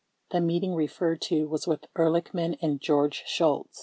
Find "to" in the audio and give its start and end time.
1.21-1.47